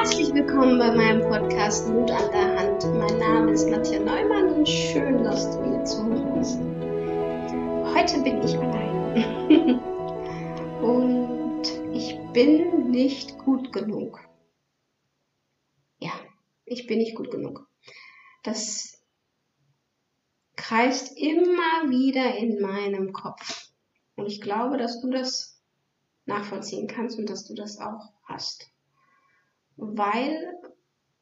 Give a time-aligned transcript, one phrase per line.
[0.00, 2.84] Herzlich willkommen bei meinem Podcast Mut an der Hand.
[2.86, 6.58] Mein Name ist Nadja Neumann und schön, dass du mir zuhörst.
[7.94, 9.78] Heute bin ich allein.
[10.82, 11.64] und
[11.94, 14.18] ich bin nicht gut genug.
[15.98, 16.12] Ja,
[16.64, 17.68] ich bin nicht gut genug.
[18.42, 19.04] Das
[20.56, 23.68] kreist immer wieder in meinem Kopf.
[24.16, 25.62] Und ich glaube, dass du das
[26.24, 28.69] nachvollziehen kannst und dass du das auch hast
[29.80, 30.58] weil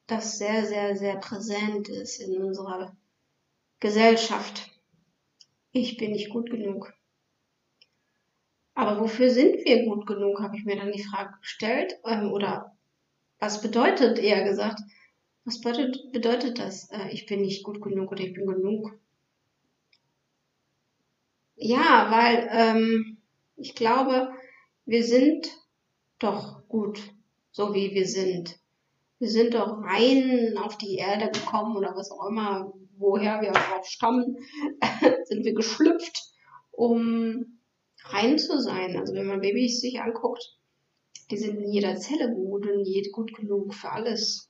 [0.07, 2.95] das sehr, sehr, sehr präsent ist in unserer
[3.79, 4.69] Gesellschaft.
[5.71, 6.93] Ich bin nicht gut genug.
[8.73, 11.95] Aber wofür sind wir gut genug, habe ich mir dann die Frage gestellt.
[12.05, 12.75] Ähm, oder
[13.39, 14.79] was bedeutet, eher gesagt,
[15.45, 18.99] was bedeutet, bedeutet das, äh, ich bin nicht gut genug oder ich bin genug?
[21.55, 23.17] Ja, weil ähm,
[23.55, 24.33] ich glaube,
[24.85, 25.49] wir sind
[26.19, 26.99] doch gut
[27.51, 28.58] so wie wir sind.
[29.19, 33.83] Wir sind doch rein auf die Erde gekommen oder was auch immer, woher wir auch
[33.83, 34.37] stammen,
[35.25, 36.33] sind wir geschlüpft,
[36.71, 37.59] um
[38.05, 38.97] rein zu sein.
[38.97, 40.57] Also wenn man Babys sich anguckt,
[41.31, 44.49] die sind in jeder Zelle gut und gut genug für alles.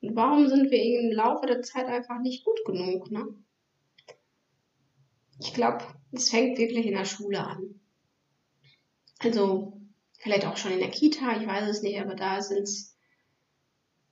[0.00, 3.26] Und warum sind wir im Laufe der Zeit einfach nicht gut genug, ne?
[5.40, 7.80] Ich glaube, es fängt wirklich in der Schule an.
[9.18, 9.80] Also
[10.18, 12.93] vielleicht auch schon in der Kita, ich weiß es nicht, aber da sind es,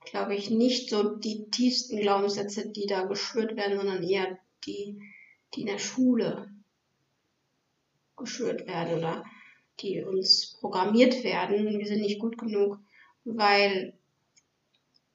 [0.05, 4.99] glaube ich, nicht so die tiefsten Glaubenssätze, die da geschürt werden, sondern eher die,
[5.53, 6.49] die in der Schule
[8.15, 9.23] geschürt werden oder
[9.79, 11.79] die uns programmiert werden.
[11.79, 12.79] Wir sind nicht gut genug,
[13.23, 13.97] weil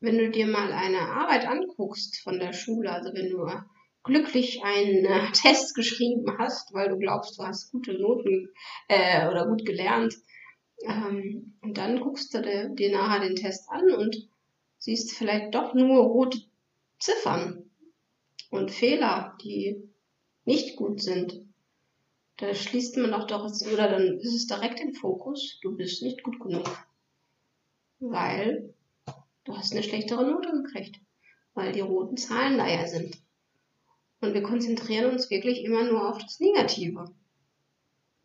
[0.00, 3.46] wenn du dir mal eine Arbeit anguckst von der Schule, also wenn du
[4.04, 8.50] glücklich einen äh, Test geschrieben hast, weil du glaubst, du hast gute Noten
[8.88, 10.14] äh, oder gut gelernt,
[10.84, 14.28] ähm, und dann guckst du dir nachher den Test an und
[14.78, 16.40] siehst vielleicht doch nur rote
[16.98, 17.70] Ziffern
[18.50, 19.82] und Fehler, die
[20.44, 21.44] nicht gut sind.
[22.36, 26.22] Da schließt man doch doch, oder dann ist es direkt im Fokus, du bist nicht
[26.22, 26.66] gut genug.
[27.98, 28.74] Weil
[29.44, 31.00] du hast eine schlechtere Note gekriegt,
[31.54, 33.20] weil die roten Zahlen da ja sind.
[34.20, 37.12] Und wir konzentrieren uns wirklich immer nur auf das Negative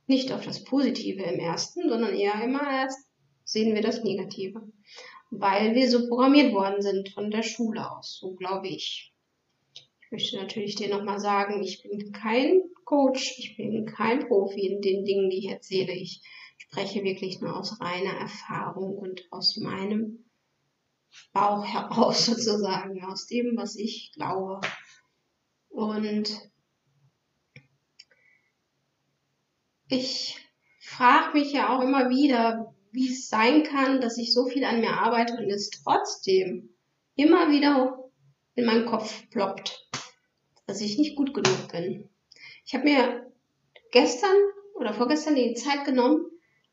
[0.07, 3.07] nicht auf das Positive im ersten, sondern eher immer erst
[3.45, 4.61] sehen wir das Negative.
[5.35, 9.13] Weil wir so programmiert worden sind von der Schule aus, so glaube ich.
[9.73, 14.81] Ich möchte natürlich dir nochmal sagen, ich bin kein Coach, ich bin kein Profi in
[14.81, 15.93] den Dingen, die ich erzähle.
[15.93, 16.21] Ich
[16.57, 20.25] spreche wirklich nur aus reiner Erfahrung und aus meinem
[21.31, 24.61] Bauch heraus sozusagen, aus dem, was ich glaube.
[25.69, 26.29] Und
[29.87, 30.37] ich
[30.79, 34.79] frage mich ja auch immer wieder, wie es sein kann, dass ich so viel an
[34.79, 36.69] mir arbeite und es trotzdem
[37.15, 38.09] immer wieder
[38.55, 39.89] in meinem Kopf ploppt,
[40.67, 42.09] dass ich nicht gut genug bin.
[42.65, 43.31] Ich habe mir
[43.91, 44.35] gestern
[44.75, 46.25] oder vorgestern die Zeit genommen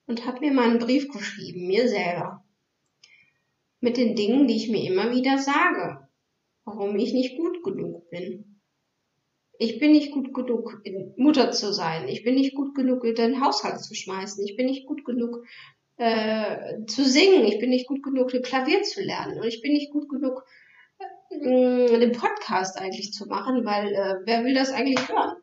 [0.06, 2.44] und habe mir mal einen Brief geschrieben, mir selber,
[3.80, 6.06] mit den Dingen, die ich mir immer wieder sage,
[6.64, 8.50] warum ich nicht gut genug bin
[9.62, 10.82] ich bin nicht gut genug,
[11.18, 12.08] Mutter zu sein.
[12.08, 14.42] Ich bin nicht gut genug, den Haushalt zu schmeißen.
[14.42, 15.44] Ich bin nicht gut genug,
[16.00, 17.44] äh, zu singen.
[17.44, 19.38] Ich bin nicht gut genug, Klavier zu lernen.
[19.38, 20.46] Und ich bin nicht gut genug,
[21.30, 25.36] äh, den Podcast eigentlich zu machen, weil äh, wer will das eigentlich hören?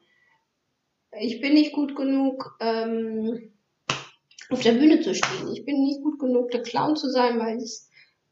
[1.19, 3.53] Ich bin nicht gut genug, ähm,
[4.49, 5.53] auf der Bühne zu stehen.
[5.53, 7.63] Ich bin nicht gut genug, der Clown zu sein, weil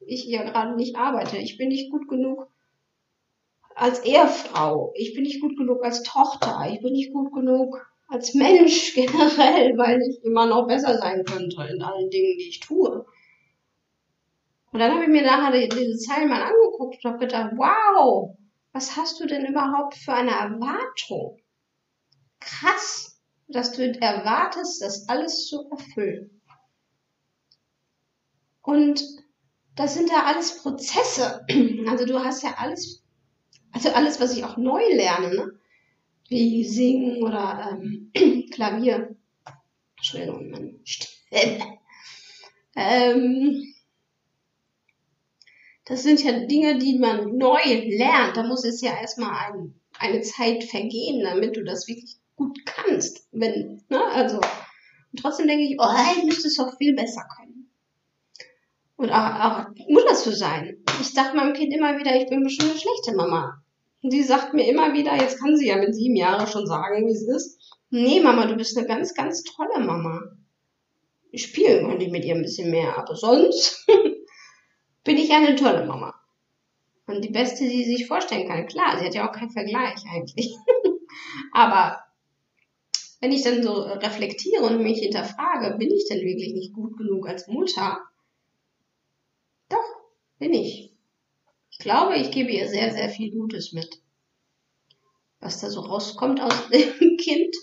[0.07, 1.37] ich ja gerade nicht arbeite.
[1.37, 2.47] Ich bin nicht gut genug,
[3.75, 4.93] als Ehefrau.
[4.95, 6.67] Ich bin nicht gut genug als Tochter.
[6.71, 11.63] Ich bin nicht gut genug als Mensch generell, weil ich immer noch besser sein könnte
[11.63, 13.05] in allen Dingen, die ich tue.
[14.71, 18.35] Und dann habe ich mir nachher diese Zeilen mal angeguckt und habe gedacht, wow,
[18.73, 21.39] was hast du denn überhaupt für eine Erwartung?
[22.41, 26.41] Krass, dass du erwartest, das alles zu erfüllen.
[28.61, 29.03] Und
[29.75, 31.45] das sind ja alles Prozesse.
[31.87, 33.05] Also du hast ja alles
[33.75, 35.51] also alles, was ich auch neu lerne, ne?
[36.29, 38.11] Wie Singen oder ähm,
[38.51, 39.15] Klavier.
[39.97, 41.79] Entschuldigung, meine Stimme.
[42.75, 43.73] Ähm,
[45.85, 48.35] das sind ja Dinge, die man neu lernt.
[48.35, 53.27] Da muss es ja erstmal ein, eine Zeit vergehen, damit du das wirklich gut kannst.
[53.31, 57.69] Wenn, ne, also, und trotzdem denke ich, oh, ich müsste es auch viel besser können.
[58.97, 60.77] Und auch, auch Mutter zu sein.
[61.01, 63.61] Ich sage meinem Kind immer wieder, ich bin bestimmt eine schlechte Mama.
[64.01, 67.07] Und sie sagt mir immer wieder, jetzt kann sie ja mit sieben Jahren schon sagen,
[67.07, 67.59] wie es ist.
[67.89, 70.21] Nee, Mama, du bist eine ganz, ganz tolle Mama.
[71.31, 73.85] Ich spiele irgendwie mit ihr ein bisschen mehr, aber sonst
[75.03, 76.13] bin ich eine tolle Mama.
[77.07, 78.67] Und die beste, die sie sich vorstellen kann.
[78.67, 80.55] Klar, sie hat ja auch keinen Vergleich eigentlich.
[81.51, 82.03] Aber
[83.21, 87.27] wenn ich dann so reflektiere und mich hinterfrage, bin ich denn wirklich nicht gut genug
[87.27, 87.99] als Mutter?
[89.69, 89.85] Doch,
[90.39, 90.94] bin ich.
[91.77, 94.01] Ich glaube, ich gebe ihr sehr, sehr viel Gutes mit.
[95.39, 97.53] Was da so rauskommt aus dem Kind,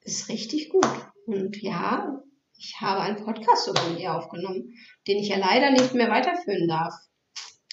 [0.00, 0.88] ist richtig gut.
[1.26, 2.22] Und ja,
[2.56, 4.74] ich habe einen Podcast sogar mit ihr aufgenommen,
[5.06, 6.94] den ich ja leider nicht mehr weiterführen darf.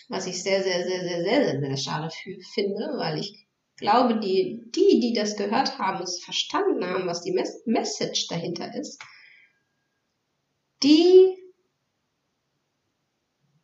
[0.10, 2.10] Was ich sehr, sehr, sehr, sehr, sehr, sehr, sehr schade
[2.54, 3.48] finde, weil ich
[3.78, 8.76] glaube, die, die, die das gehört haben, es verstanden haben, was die Mes Message dahinter
[8.76, 9.02] ist,
[10.84, 11.34] die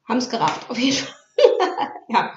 [0.05, 1.24] haben es gerafft, auf jeden Fall.
[2.09, 2.33] ja,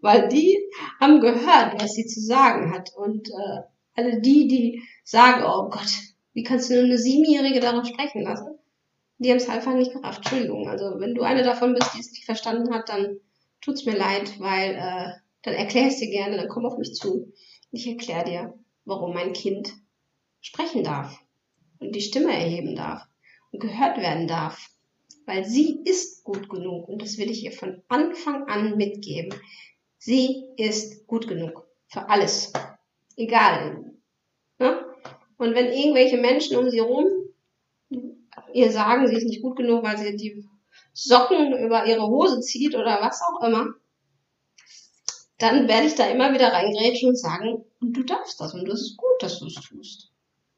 [0.00, 0.58] weil die
[1.00, 2.90] haben gehört, was sie zu sagen hat.
[2.96, 3.60] Und äh,
[3.94, 5.92] alle die, die sagen, oh Gott,
[6.32, 8.58] wie kannst du nur eine Siebenjährige darauf sprechen lassen?
[9.18, 10.18] Die haben es einfach nicht gerafft.
[10.18, 10.68] Entschuldigung.
[10.68, 13.18] Also wenn du eine davon bist, die es nicht verstanden hat, dann
[13.60, 15.12] tut's mir leid, weil äh,
[15.42, 17.32] dann erklär es dir gerne, dann komm auf mich zu.
[17.70, 18.54] Ich erkläre dir,
[18.84, 19.72] warum mein Kind
[20.40, 21.18] sprechen darf
[21.78, 23.02] und die Stimme erheben darf
[23.50, 24.68] und gehört werden darf.
[25.26, 29.34] Weil sie ist gut genug und das will ich ihr von Anfang an mitgeben.
[29.98, 32.52] Sie ist gut genug für alles.
[33.16, 33.84] Egal.
[34.58, 34.84] Ne?
[35.38, 37.06] Und wenn irgendwelche Menschen um sie rum
[38.52, 40.44] ihr sagen, sie ist nicht gut genug, weil sie die
[40.92, 43.74] Socken über ihre Hose zieht oder was auch immer,
[45.38, 48.96] dann werde ich da immer wieder reingrätschen und sagen, du darfst das und das ist
[48.96, 50.12] gut, dass du es tust.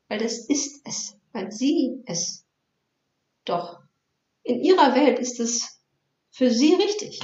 [0.08, 2.44] Weil das ist es, weil sie es
[3.44, 3.83] doch.
[4.44, 5.81] In ihrer Welt ist es
[6.31, 7.20] für sie richtig.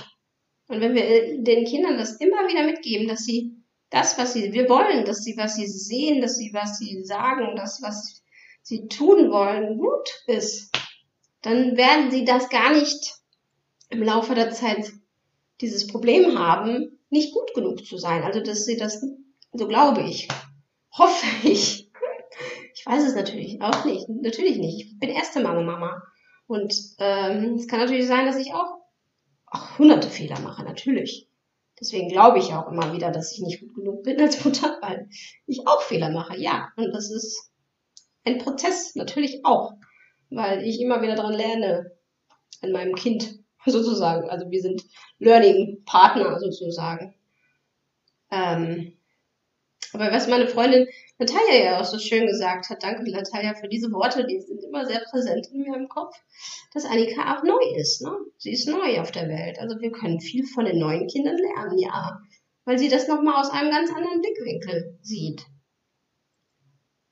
[0.69, 3.57] Und wenn wir den Kindern das immer wieder mitgeben, dass sie
[3.91, 7.57] das, was sie, wir wollen, dass sie, was sie sehen, dass sie, was sie sagen,
[7.57, 8.23] das, was
[8.63, 10.73] sie tun wollen, gut ist,
[11.43, 13.15] dann werden sie das gar nicht
[13.89, 14.93] im Laufe der Zeit
[15.61, 18.23] dieses Problem haben, nicht gut genug zu sein.
[18.23, 19.05] Also, dass sie das,
[19.53, 20.29] so glaube ich,
[20.97, 21.91] hoffe ich.
[22.75, 24.09] Ich weiß es natürlich auch nicht.
[24.09, 24.87] Natürlich nicht.
[24.87, 26.03] Ich bin erste Mama Mama.
[26.51, 28.81] Und ähm, es kann natürlich sein, dass ich auch,
[29.47, 31.29] auch hunderte Fehler mache, natürlich.
[31.79, 35.09] Deswegen glaube ich auch immer wieder, dass ich nicht gut genug bin als Mutter, weil
[35.47, 36.73] ich auch Fehler mache, ja.
[36.75, 37.53] Und das ist
[38.25, 39.75] ein Prozess, natürlich auch,
[40.29, 41.93] weil ich immer wieder daran lerne,
[42.63, 44.29] an meinem Kind sozusagen.
[44.29, 44.83] Also wir sind
[45.21, 47.15] Learning-Partner sozusagen.
[48.33, 48.99] Ähm,
[49.93, 50.87] aber was meine Freundin
[51.21, 54.87] Natalia ja auch so schön gesagt hat, danke Natalia für diese Worte, die sind immer
[54.87, 56.17] sehr präsent in mir im Kopf,
[56.73, 58.01] dass Annika auch neu ist.
[58.01, 58.11] Ne?
[58.39, 59.59] Sie ist neu auf der Welt.
[59.61, 62.19] Also wir können viel von den neuen Kindern lernen, ja.
[62.65, 65.43] Weil sie das nochmal aus einem ganz anderen Blickwinkel sieht.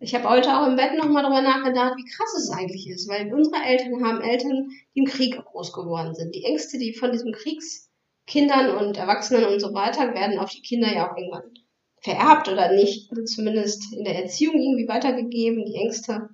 [0.00, 3.30] Ich habe heute auch im Bett nochmal darüber nachgedacht, wie krass es eigentlich ist, weil
[3.34, 6.34] unsere Eltern haben Eltern, die im Krieg groß geworden sind.
[6.34, 10.90] Die Ängste, die von diesen Kriegskindern und Erwachsenen und so weiter werden auf die Kinder
[10.90, 11.52] ja auch irgendwann
[12.00, 16.30] vererbt oder nicht, zumindest in der Erziehung irgendwie weitergegeben, die Ängste.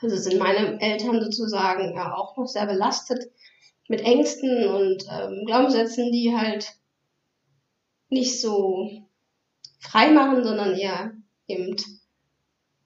[0.00, 3.30] Also sind meine Eltern sozusagen ja auch noch sehr belastet
[3.88, 6.74] mit Ängsten und ähm, Glaubenssätzen, die halt
[8.08, 8.90] nicht so
[9.80, 11.12] frei machen, sondern eher
[11.46, 11.76] eben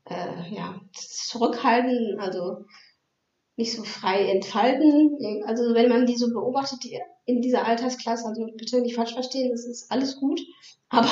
[0.05, 2.65] äh, ja, zurückhalten, also
[3.61, 5.45] nicht so frei entfalten.
[5.47, 9.51] Also wenn man die so beobachtet die in dieser Altersklasse, also bitte nicht falsch verstehen,
[9.51, 10.41] das ist alles gut.
[10.89, 11.09] Aber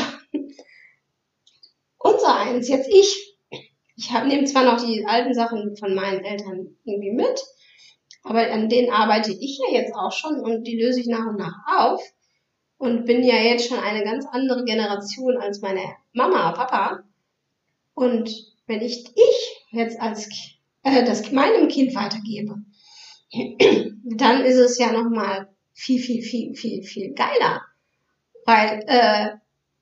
[1.98, 3.36] unser eins, jetzt ich,
[3.96, 7.40] ich nehme zwar noch die alten Sachen von meinen Eltern irgendwie mit,
[8.22, 11.38] aber an denen arbeite ich ja jetzt auch schon und die löse ich nach und
[11.38, 12.02] nach auf
[12.78, 17.04] und bin ja jetzt schon eine ganz andere Generation als meine Mama, Papa.
[17.94, 18.30] Und
[18.66, 20.57] wenn ich ich jetzt als äh,
[21.04, 22.56] das meinem Kind weitergebe,
[24.16, 27.62] dann ist es ja noch mal viel viel viel viel viel geiler,
[28.44, 29.28] weil äh,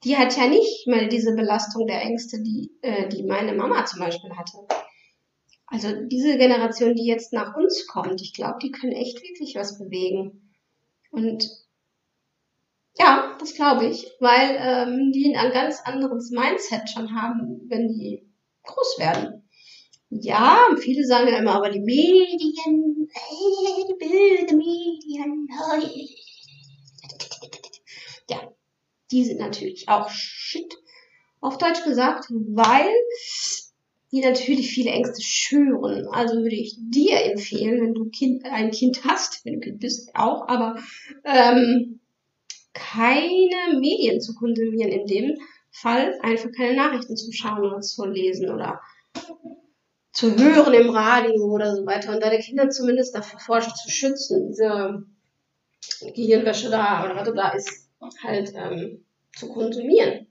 [0.05, 4.01] die hat ja nicht mehr diese Belastung der Ängste, die äh, die meine Mama zum
[4.01, 4.59] Beispiel hatte.
[5.69, 9.79] Also diese Generation, die jetzt nach uns kommt, ich glaube, die können echt wirklich was
[9.79, 10.53] bewegen.
[11.11, 11.49] Und
[12.99, 18.27] ja, das glaube ich, weil ähm, die ein ganz anderes Mindset schon haben, wenn die
[18.63, 19.46] groß werden.
[20.11, 25.49] Ja, viele sagen ja immer, aber die Medien, die bösen Medien,
[28.31, 28.53] ja,
[29.11, 30.77] die sind natürlich auch shit,
[31.41, 32.89] auf Deutsch gesagt, weil
[34.13, 36.07] die natürlich viele Ängste schüren.
[36.09, 40.11] Also würde ich dir empfehlen, wenn du kind, ein Kind hast, wenn du Kind bist
[40.15, 40.77] auch, aber
[41.25, 42.01] ähm,
[42.73, 45.39] keine Medien zu konsumieren in dem
[45.71, 48.81] Fall einfach keine Nachrichten zu schauen oder zu lesen oder
[50.17, 55.05] zu hören im Radio oder so weiter und deine Kinder zumindest davor zu schützen, diese
[56.15, 57.91] Gehirnwäsche da oder was da ist,
[58.25, 59.05] halt ähm,
[59.37, 60.27] zu konsumieren.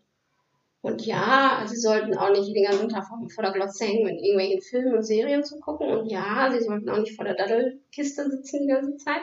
[0.82, 4.62] Und ja, sie sollten auch nicht den ganzen Tag vor der Glotze hängen mit irgendwelchen
[4.62, 5.88] Filmen und Serien zu gucken.
[5.90, 9.22] Und ja, sie sollten auch nicht vor der Daddelkiste sitzen die ganze Zeit.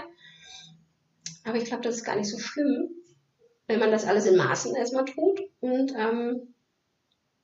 [1.45, 2.88] Aber ich glaube, das ist gar nicht so schlimm,
[3.66, 5.40] wenn man das alles in Maßen erstmal tut.
[5.59, 6.54] Und ähm,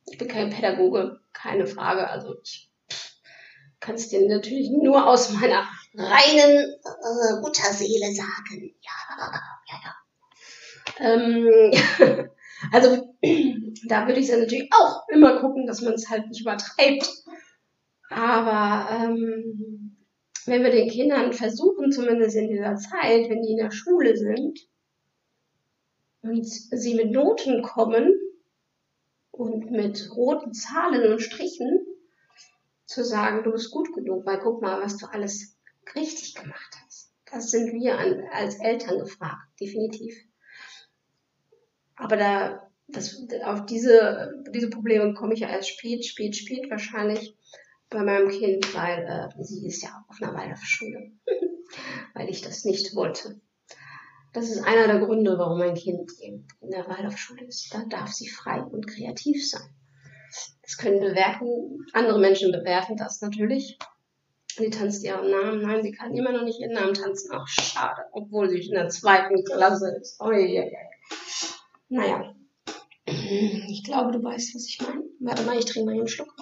[0.06, 2.08] ich bin kein Pädagoge, keine Frage.
[2.08, 2.67] Also ich
[3.80, 8.74] kann es dir natürlich nur aus meiner reinen äh, Mutterseele sagen.
[8.80, 9.94] Ja, ja, ja.
[11.00, 12.28] Ähm,
[12.72, 13.14] also
[13.88, 17.08] da würde ich dann natürlich auch immer gucken, dass man es halt nicht übertreibt.
[18.10, 19.96] Aber ähm,
[20.46, 24.58] wenn wir den Kindern versuchen, zumindest in dieser Zeit, wenn die in der Schule sind,
[26.22, 28.12] und sie mit Noten kommen
[29.30, 31.86] und mit roten Zahlen und Strichen,
[32.88, 35.56] zu sagen, du bist gut genug, weil guck mal, was du alles
[35.94, 37.12] richtig gemacht hast.
[37.30, 40.14] Das sind wir an, als Eltern gefragt, definitiv.
[41.96, 47.36] Aber da das, auf diese, diese Probleme komme ich ja erst spät, spät, spät wahrscheinlich
[47.90, 51.12] bei meinem Kind, weil äh, sie ist ja auf einer Waldorfschule,
[52.14, 53.38] weil ich das nicht wollte.
[54.32, 57.72] Das ist einer der Gründe, warum mein Kind in der Waldorfschule ist.
[57.74, 59.68] Da darf sie frei und kreativ sein.
[60.62, 63.78] Das können bewerten, andere Menschen bewerten das natürlich.
[64.56, 65.62] Sie tanzt ihren Namen.
[65.62, 67.30] Nein, sie kann immer noch nicht ihren Namen tanzen.
[67.32, 68.02] Ach, schade.
[68.12, 70.20] Obwohl sie in der zweiten Klasse ist.
[70.20, 70.64] Ja.
[71.88, 72.34] Naja,
[73.06, 75.04] ich glaube, du weißt, was ich meine.
[75.20, 76.34] Warte mal, ich trinke mal einen Schluck.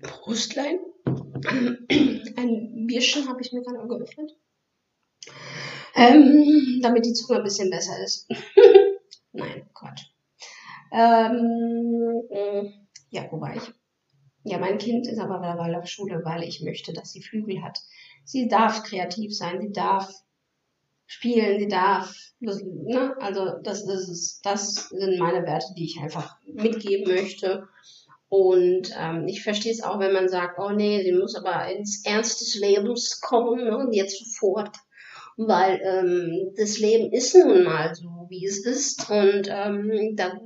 [0.00, 0.78] Brustlein.
[1.46, 4.36] Ein Bierchen habe ich mir gerade geöffnet.
[5.94, 8.28] Ähm, damit die Zunge ein bisschen besser ist.
[9.32, 10.13] Nein, Gott.
[10.94, 12.22] Ähm,
[13.10, 13.72] ja, wo war ich?
[14.44, 17.80] Ja, mein Kind ist aber mittlerweile auf Schule, weil ich möchte, dass sie Flügel hat.
[18.24, 20.08] Sie darf kreativ sein, sie darf
[21.06, 23.14] spielen, sie darf, ne?
[23.20, 27.66] also das, das, ist, das sind meine Werte, die ich einfach mitgeben möchte.
[28.28, 32.04] Und ähm, ich verstehe es auch, wenn man sagt, oh nee, sie muss aber ins
[32.04, 33.88] Ernst des Lebens kommen, ne?
[33.92, 34.76] jetzt sofort.
[35.36, 39.10] Weil ähm, das Leben ist nun mal so, wie es ist.
[39.10, 40.40] Und ähm, da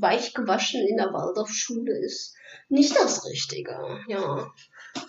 [0.00, 2.34] weich gewaschen in der Waldorfschule ist
[2.68, 3.76] nicht das Richtige.
[4.08, 4.52] Ja,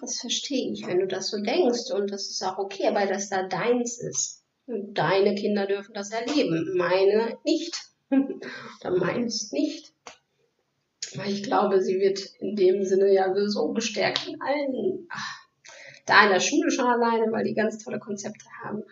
[0.01, 1.91] das verstehe ich, wenn du das so denkst.
[1.93, 4.43] Und das ist auch okay, weil das da deins ist.
[4.67, 7.75] Deine Kinder dürfen das erleben, meine nicht.
[8.09, 9.93] Oder meins nicht.
[11.15, 15.45] Weil ich glaube, sie wird in dem Sinne ja so bestärkt in allen, ach,
[16.05, 18.83] da in der Schule schon alleine, weil die ganz tolle Konzepte haben.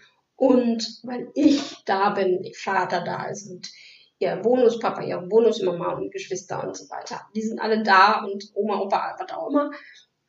[0.44, 3.72] Und weil ich da bin, Vater da ist und
[4.20, 7.22] ihr Bonuspapa, ihre Bonusmama und Geschwister und so weiter.
[7.34, 9.72] Die sind alle da und Oma, Opa, was auch immer.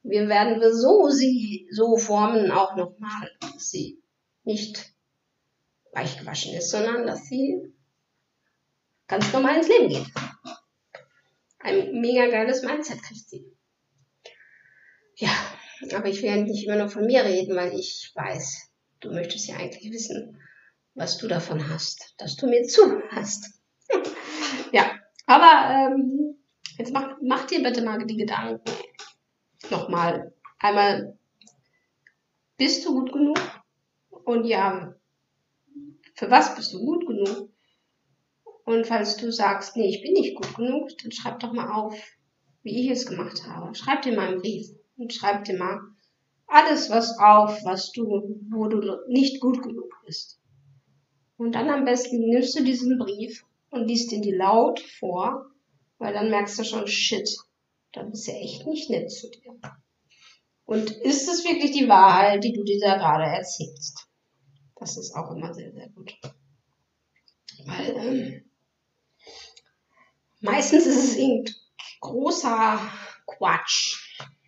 [0.05, 4.01] Wir werden wir so sie so formen, auch nochmal, dass sie
[4.45, 4.95] nicht
[5.91, 7.75] weich gewaschen ist, sondern dass sie
[9.09, 10.07] ganz normal ins Leben geht.
[11.59, 13.53] Ein mega geiles Mindset kriegt sie.
[15.17, 15.35] Ja,
[15.93, 18.74] aber ich ja nicht immer nur von mir reden, weil ich weiß,
[19.05, 20.41] du möchtest ja eigentlich wissen,
[20.95, 23.61] was du davon hast, dass du mir zuhörst.
[24.73, 24.91] ja,
[25.27, 26.37] aber ähm,
[26.79, 28.71] jetzt mach, mach dir bitte mal die Gedanken
[29.71, 30.33] nochmal.
[30.59, 31.19] Einmal,
[32.57, 33.39] bist du gut genug?
[34.09, 34.95] Und ja,
[36.15, 37.51] für was bist du gut genug?
[38.65, 41.95] Und falls du sagst, nee, ich bin nicht gut genug, dann schreib doch mal auf,
[42.63, 43.75] wie ich es gemacht habe.
[43.75, 45.81] Schreib dir mal einen Brief und schreib dir mal
[46.47, 50.41] alles was auf, was du, wo du nicht gut genug bist.
[51.37, 55.47] Und dann am besten nimmst du diesen Brief und liest ihn dir laut vor,
[55.99, 57.29] weil dann merkst du schon, shit,
[57.93, 59.59] da bist du echt nicht nett zu dir.
[60.65, 64.09] Und ist es wirklich die Wahrheit, die du dir da gerade erzählst?
[64.77, 66.15] Das ist auch immer sehr, sehr gut.
[67.67, 68.51] Weil ähm,
[70.41, 71.55] meistens ist es irgendein
[72.01, 72.81] großer
[73.27, 74.04] Quatsch,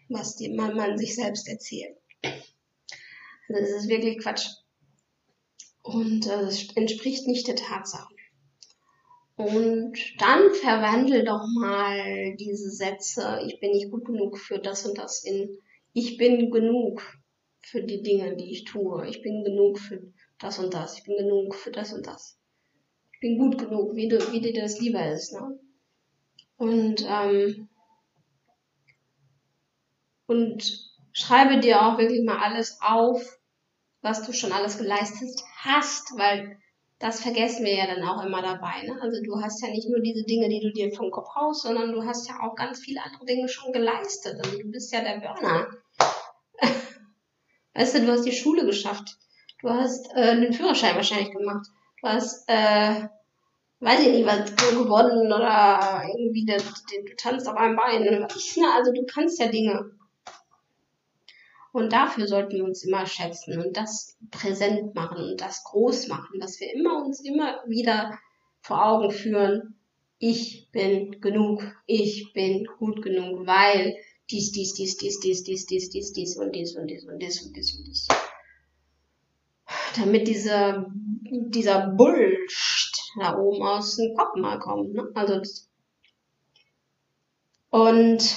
[0.08, 1.96] was die, man, man sich selbst erzählt.
[2.22, 4.48] Also es ist wirklich Quatsch.
[5.82, 8.12] Und äh, es entspricht nicht der Tatsache.
[9.36, 14.96] Und dann verwandel doch mal diese Sätze, ich bin nicht gut genug für das und
[14.98, 15.58] das in
[15.98, 17.02] ich bin genug
[17.62, 19.08] für die Dinge, die ich tue.
[19.08, 20.98] Ich bin genug für das und das.
[20.98, 22.38] Ich bin genug für das und das.
[23.14, 25.32] Ich bin gut genug, wie, du, wie dir das lieber ist.
[25.32, 25.58] Ne?
[26.58, 27.70] Und, ähm,
[30.26, 33.38] und schreibe dir auch wirklich mal alles auf,
[34.02, 35.30] was du schon alles geleistet
[35.64, 36.58] hast, weil
[36.98, 38.82] das vergessen wir ja dann auch immer dabei.
[38.86, 38.98] Ne?
[39.00, 41.92] Also du hast ja nicht nur diese Dinge, die du dir vom Kopf haust, sondern
[41.92, 44.36] du hast ja auch ganz viele andere Dinge schon geleistet.
[44.42, 45.68] Also du bist ja der Burner.
[47.74, 49.18] Weißt du, du hast die Schule geschafft.
[49.60, 51.66] Du hast äh, den Führerschein wahrscheinlich gemacht.
[52.00, 53.08] Du hast, äh,
[53.80, 56.62] weiß ich nicht, was gewonnen oder irgendwie, den,
[57.04, 58.24] du tanzt auf einem Bein.
[58.24, 59.90] Also du kannst ja Dinge.
[61.76, 66.40] Und dafür sollten wir uns immer schätzen und das präsent machen und das groß machen,
[66.40, 68.18] dass wir immer uns immer wieder
[68.62, 69.78] vor Augen führen,
[70.18, 73.94] ich bin genug, ich bin gut genug, weil
[74.30, 77.42] dies, dies, dies, dies, dies, dies, dies, dies, dies und dies und dies und dies
[77.42, 78.08] und dies und dies.
[79.96, 80.90] Damit dieser,
[81.30, 84.94] dieser Bullshit da oben aus dem Kopf mal kommt.
[84.94, 85.10] Ne?
[85.12, 85.42] Also
[87.68, 88.34] und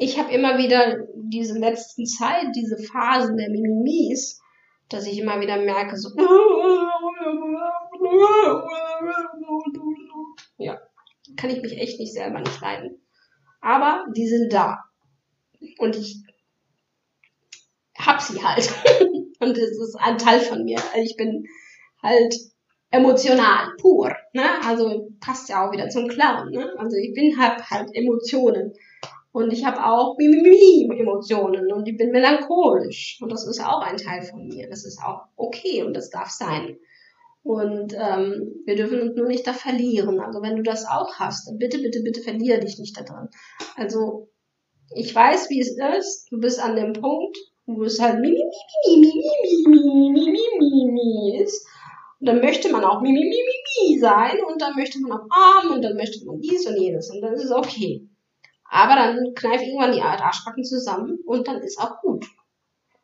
[0.00, 4.40] ich habe immer wieder diese letzten Zeit, diese Phasen der Mimimis,
[4.88, 6.08] dass ich immer wieder merke, so,
[10.56, 10.80] ja,
[11.36, 13.02] kann ich mich echt nicht selber nicht leiden.
[13.60, 14.78] Aber die sind da.
[15.78, 16.22] Und ich
[17.98, 18.72] hab sie halt.
[19.40, 20.78] Und es ist ein Teil von mir.
[20.96, 21.46] Ich bin
[22.02, 22.34] halt
[22.90, 24.16] emotional, pur.
[24.32, 24.48] Ne?
[24.64, 26.50] Also passt ja auch wieder zum Clown.
[26.50, 26.72] Ne?
[26.78, 28.72] Also ich bin halt halt Emotionen.
[29.32, 33.18] Und ich habe auch Emotionen und ich bin melancholisch.
[33.22, 34.68] Und das ist auch ein Teil von mir.
[34.68, 36.78] Das ist auch okay und das darf sein.
[37.42, 40.20] Und ähm, wir dürfen uns nur nicht da verlieren.
[40.20, 43.28] Also wenn du das auch hast, dann bitte, bitte, bitte verliere dich nicht da drin.
[43.76, 44.28] Also
[44.94, 46.26] ich weiß, wie es ist.
[46.30, 50.30] Du bist an dem Punkt, wo es halt mi, mi, mi, mi, mi, mi, mi,
[50.30, 51.66] mi, mi, mi, mi ist.
[52.18, 55.12] Und dann möchte man auch mi, mi, mi, mi, mi sein und dann möchte man
[55.12, 58.09] auch arm und dann möchte man dies und jenes und dann ist es okay.
[58.70, 62.24] Aber dann kneif irgendwann die Arschbacken zusammen und dann ist auch gut.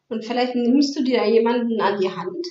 [0.08, 2.46] Und vielleicht nimmst du dir jemanden an die Hand,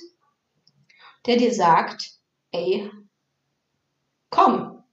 [1.24, 2.10] der dir sagt,
[2.52, 2.90] ey,
[4.28, 4.84] komm,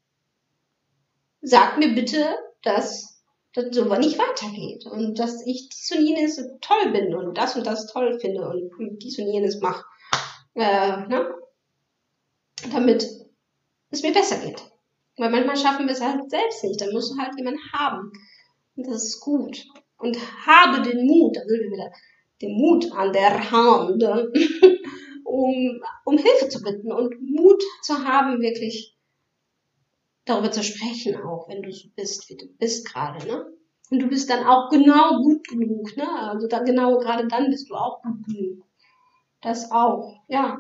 [1.42, 6.92] sag mir bitte, dass das so nicht weitergeht und dass ich dies und jenes toll
[6.94, 9.84] bin und das und das toll finde und dies und jenes mache,
[10.56, 11.36] äh, ne?
[12.72, 13.06] damit
[13.92, 14.64] es mir besser geht.
[15.18, 16.82] Weil manchmal schaffen wir es halt selbst nicht.
[16.82, 18.12] Dann musst du halt jemanden haben.
[18.76, 19.66] Und das ist gut.
[19.98, 21.92] Und habe den Mut, da sind wir wieder,
[22.42, 24.04] den Mut an der Hand,
[25.24, 28.98] um, um Hilfe zu bitten und Mut zu haben, wirklich
[30.26, 33.46] darüber zu sprechen, auch wenn du so bist, wie du bist gerade, ne?
[33.92, 36.08] Und du bist dann auch genau gut genug, ne?
[36.30, 38.66] Also da genau gerade dann bist du auch gut genug.
[39.42, 40.60] Das auch, ja.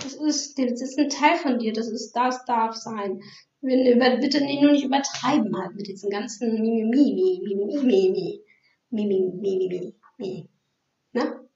[0.00, 3.20] Das ist, das ist ein Teil von dir, das ist, das darf sein
[3.60, 8.42] bitte nur nicht übertreiben halt mit diesen ganzen Mimimi, Mimimi, Mimimi,
[8.90, 10.48] Mimimi, Mimimi, Mimimi.
[11.12, 11.48] Ne?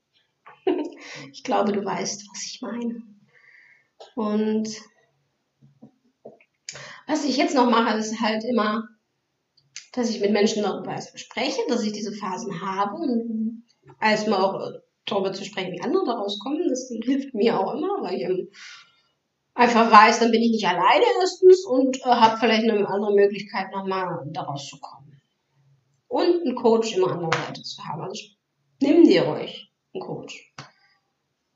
[1.33, 3.03] Ich glaube, du weißt, was ich meine.
[4.15, 4.69] Und
[7.07, 8.89] was ich jetzt noch mache, ist halt immer,
[9.93, 13.65] dass ich mit Menschen darüber spreche, dass ich diese Phasen habe und
[14.01, 14.73] erstmal auch
[15.05, 16.69] darüber zu sprechen, wie andere daraus kommen.
[16.69, 18.49] Das hilft mir auch immer, weil ich
[19.55, 23.73] einfach weiß, dann bin ich nicht alleine erstens und äh, habe vielleicht eine andere Möglichkeit,
[23.73, 25.21] nochmal daraus zu kommen.
[26.09, 28.03] Und einen Coach immer an der Seite zu haben.
[28.03, 28.23] Also
[28.81, 30.55] nimm dir ruhig einen Coach.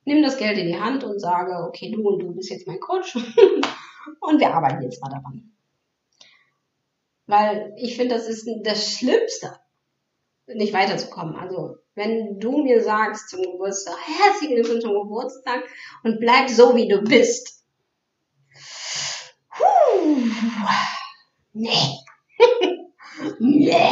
[0.05, 2.81] Nimm das Geld in die Hand und sage, okay, du und du bist jetzt mein
[2.81, 3.17] Coach
[4.21, 5.53] und wir arbeiten jetzt mal daran.
[7.27, 9.59] Weil ich finde, das ist das Schlimmste,
[10.47, 11.35] nicht weiterzukommen.
[11.35, 15.65] Also, wenn du mir sagst zum Geburtstag, herzlichen Glückwunsch zum Geburtstag
[16.05, 17.66] und bleib so, wie du bist,
[21.53, 21.71] nee.
[23.39, 23.91] nee.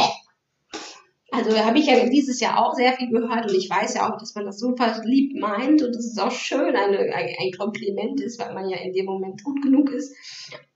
[1.31, 4.17] Also habe ich ja dieses Jahr auch sehr viel gehört und ich weiß ja auch,
[4.17, 8.39] dass man das super lieb meint und es auch schön eine, ein, ein Kompliment ist,
[8.39, 10.15] weil man ja in dem Moment gut genug ist.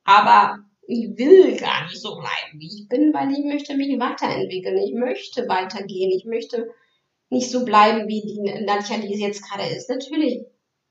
[0.03, 4.77] Aber ich will gar nicht so bleiben, wie ich bin, weil ich möchte mich weiterentwickeln.
[4.79, 6.11] Ich möchte weitergehen.
[6.11, 6.67] Ich möchte
[7.29, 9.89] nicht so bleiben, wie die Nadja, die es jetzt gerade ist.
[9.89, 10.45] Natürlich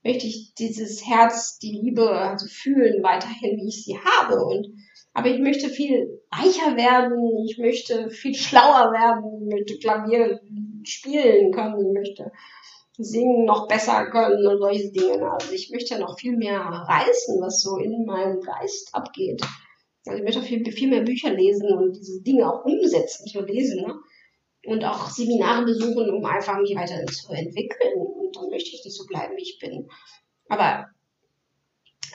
[0.04, 4.44] möchte ich dieses Herz, die Liebe also fühlen weiterhin, wie ich sie habe.
[4.44, 4.68] Und
[5.12, 10.40] aber ich möchte viel reicher werden, ich möchte viel schlauer werden, möchte Klavier
[10.84, 12.32] spielen können, ich möchte
[12.98, 15.30] singen noch besser können und solche Dinge.
[15.30, 19.42] Also ich möchte noch viel mehr reißen, was so in meinem Geist abgeht.
[20.06, 23.46] Also ich möchte viel, viel mehr Bücher lesen und diese Dinge auch umsetzen, nicht nur
[23.46, 23.94] lesen, ne?
[24.68, 27.94] Und auch Seminare besuchen, um einfach mich weiter zu entwickeln.
[27.96, 29.88] Und dann möchte ich nicht so bleiben, wie ich bin.
[30.48, 30.87] Aber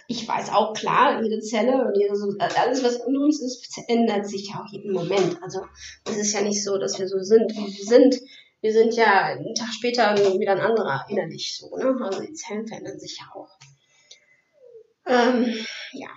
[0.08, 2.13] ich weiß auch klar, jede Zelle und jede,
[2.56, 5.42] alles, was in uns ist, ändert sich ja auch jeden Moment.
[5.42, 5.62] Also
[6.06, 8.16] es ist ja nicht so, dass wir so sind, wie wir sind.
[8.62, 11.98] Wir sind ja einen Tag später wieder ein anderer innerlich so, ne?
[12.02, 13.50] Also die Zellen verändern sich ja auch.
[15.06, 15.54] Ähm,
[15.94, 16.10] ja.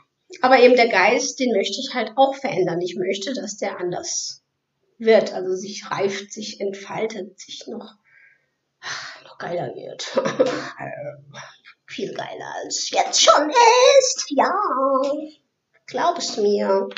[0.43, 2.81] Aber eben der Geist, den möchte ich halt auch verändern.
[2.81, 4.43] Ich möchte, dass der anders
[4.99, 7.97] wird, also sich reift, sich entfaltet, sich noch
[9.25, 10.03] noch geiler wird.
[11.87, 13.51] Viel geiler als jetzt schon
[13.99, 14.27] ist.
[14.31, 14.53] Ja.
[15.87, 16.89] Glaubst mir.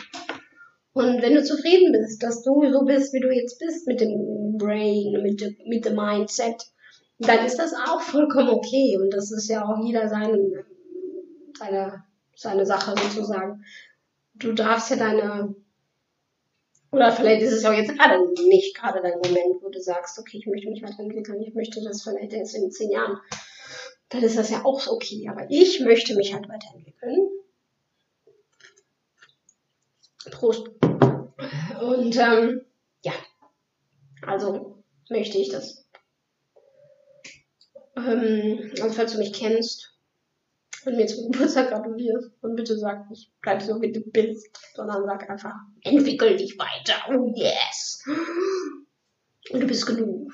[0.93, 4.57] Und wenn du zufrieden bist, dass du so bist, wie du jetzt bist, mit dem
[4.59, 6.65] Brain, mit, dem, mit dem Mindset,
[7.19, 8.99] dann ist das auch vollkommen okay.
[9.01, 10.65] Und das ist ja auch jeder sein,
[11.59, 13.65] seine, seine Sache sozusagen.
[14.35, 15.55] Du darfst ja deine,
[16.91, 20.39] oder vielleicht ist es auch jetzt gerade nicht gerade dein Moment, wo du sagst, okay,
[20.39, 23.19] ich möchte mich weiterentwickeln, ich möchte das vielleicht erst in zehn Jahren.
[24.09, 25.29] Dann ist das ja auch okay.
[25.29, 27.29] Aber ich möchte mich halt weiterentwickeln.
[30.31, 30.69] Prost.
[31.81, 32.65] Und ähm,
[33.03, 33.13] ja,
[34.23, 35.87] also möchte ich das.
[37.97, 39.98] Ähm, also falls du mich kennst
[40.87, 45.05] und mir zum Geburtstag gratulierst, und bitte sag nicht, bleib so wie du bist, sondern
[45.05, 46.95] sag einfach, entwickel dich weiter.
[47.11, 48.05] Oh yes.
[49.51, 50.33] Und du bist genug.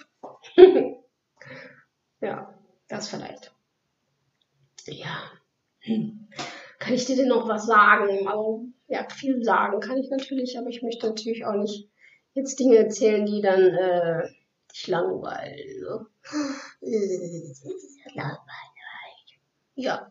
[2.20, 2.54] ja,
[2.88, 3.52] das vielleicht.
[4.86, 5.30] Ja.
[5.80, 6.28] Hm.
[6.78, 8.28] Kann ich dir denn noch was sagen?
[8.28, 11.88] Also, ja, viel sagen kann ich natürlich, aber ich möchte natürlich auch nicht
[12.34, 14.28] jetzt Dinge erzählen, die dann äh,
[14.70, 16.06] dich langweilen.
[19.74, 20.10] Ja.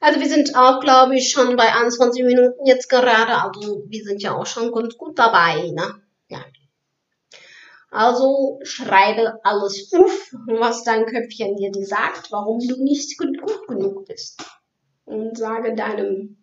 [0.00, 3.42] Also wir sind auch, glaube ich, schon bei 21 Minuten jetzt gerade.
[3.42, 6.02] Also wir sind ja auch schon ganz gut dabei, ne?
[6.28, 6.44] Ja.
[7.90, 14.42] Also schreibe alles auf, was dein Köpfchen dir sagt, warum du nicht gut genug bist.
[15.04, 16.38] Und sage deinem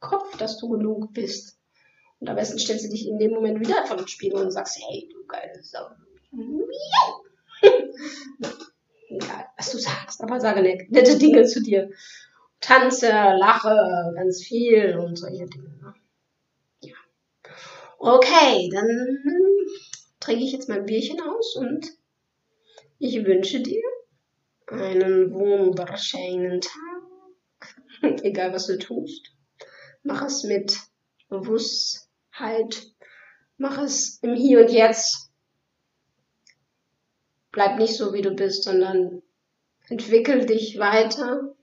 [0.00, 1.58] Kopf, dass du genug bist.
[2.18, 4.78] Und am besten stellst du dich in dem Moment wieder vor den Spiegel und sagst,
[4.78, 5.86] hey, du geile Sau.
[9.10, 11.90] Egal, was du sagst, aber sage nette Dinge zu dir.
[12.60, 15.68] Tanze, lache ganz viel und solche Dinge.
[15.82, 15.94] Ne?
[16.80, 16.94] Ja.
[17.98, 19.24] Okay, dann
[20.20, 21.90] trinke ich jetzt mein Bierchen aus und
[22.98, 23.82] ich wünsche dir
[24.68, 27.74] einen wunderschönen Tag.
[28.22, 29.32] Egal was du tust.
[30.04, 30.78] Mach es mit
[31.28, 32.92] Bewusstheit.
[33.56, 35.29] Mach es im Hier und Jetzt.
[37.52, 39.22] Bleib nicht so, wie du bist, sondern
[39.88, 41.54] entwickel dich weiter.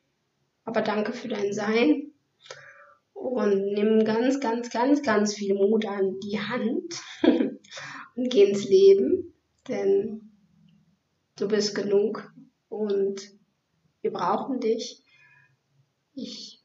[0.65, 2.11] Aber danke für dein Sein.
[3.13, 7.01] Und nimm ganz, ganz, ganz, ganz viel Mut an die Hand
[8.15, 9.33] und geh ins Leben.
[9.67, 10.31] Denn
[11.37, 12.31] du bist genug
[12.69, 13.21] und
[14.01, 15.03] wir brauchen dich.
[16.13, 16.56] Ich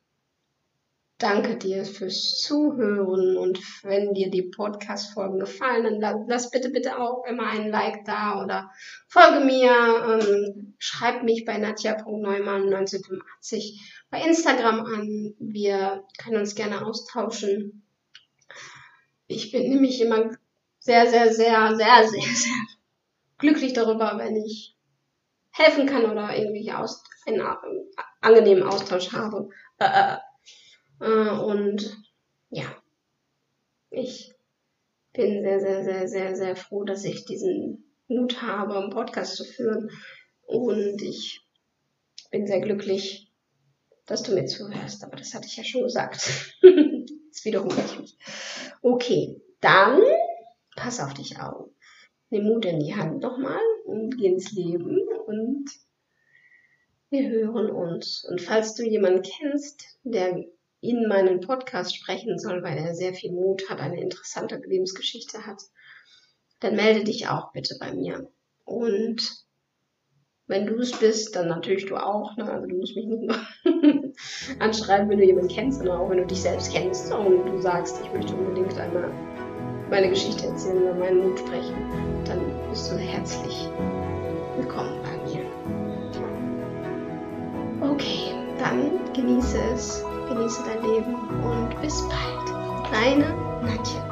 [1.22, 7.24] danke dir fürs Zuhören und wenn dir die Podcast-Folgen gefallen, dann lass bitte, bitte auch
[7.26, 8.72] immer einen Like da oder
[9.06, 13.78] folge mir, ähm, schreib mich bei Nadja.neumann1985
[14.10, 15.36] bei Instagram an.
[15.38, 17.84] Wir können uns gerne austauschen.
[19.28, 20.32] Ich bin nämlich immer
[20.80, 22.66] sehr, sehr, sehr, sehr, sehr, sehr
[23.38, 24.76] glücklich darüber, wenn ich
[25.50, 27.42] helfen kann oder irgendwie aus, einen
[28.20, 29.50] angenehmen Austausch habe.
[29.78, 30.18] Äh, äh äh,
[31.02, 31.96] und
[32.50, 32.64] ja,
[33.90, 34.32] ich
[35.12, 39.44] bin sehr, sehr, sehr, sehr, sehr froh, dass ich diesen Mut habe, einen Podcast zu
[39.44, 39.90] führen.
[40.46, 41.44] Und ich
[42.30, 43.30] bin sehr glücklich,
[44.06, 45.04] dass du mir zuhörst.
[45.04, 46.30] Aber das hatte ich ja schon gesagt.
[46.62, 48.18] Jetzt wiederhole ich mich.
[48.80, 50.00] Okay, dann
[50.76, 51.68] pass auf dich auf.
[52.30, 55.68] Nimm Mut in die Hand nochmal und geh ins Leben und
[57.10, 58.24] wir hören uns.
[58.28, 60.44] Und falls du jemanden kennst, der
[60.82, 65.62] in meinen Podcast sprechen soll, weil er sehr viel Mut hat, eine interessante Lebensgeschichte hat,
[66.58, 68.28] dann melde dich auch bitte bei mir.
[68.64, 69.22] Und
[70.48, 72.36] wenn du es bist, dann natürlich du auch.
[72.36, 72.50] Ne?
[72.50, 73.36] Also du musst mich nicht nur
[74.58, 78.00] anschreiben, wenn du jemanden kennst, sondern auch wenn du dich selbst kennst und du sagst,
[78.02, 79.10] ich möchte unbedingt einmal
[79.88, 81.76] meine Geschichte erzählen oder meinen Mut sprechen,
[82.24, 82.40] dann
[82.70, 83.68] bist du herzlich
[84.56, 85.42] willkommen bei mir.
[87.88, 92.90] Okay, dann genieße es genieße dein Leben und bis bald.
[92.90, 94.11] Deine Nadja.